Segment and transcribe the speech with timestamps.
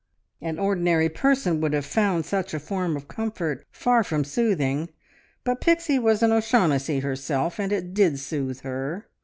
[0.41, 4.89] An ordinary person would have found such a form of comfort far from soothing,
[5.43, 9.05] but Pixie was an O'Shaughnessy herself, and it did soothe her.